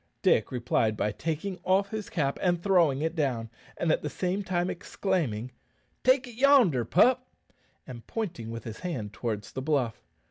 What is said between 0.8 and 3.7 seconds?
by taking off his cap and throwing it down,